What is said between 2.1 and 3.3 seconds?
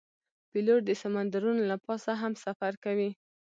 هم سفر کوي.